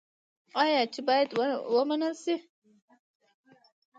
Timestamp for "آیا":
0.61-0.81